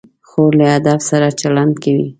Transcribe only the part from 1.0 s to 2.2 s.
سره چلند کوي.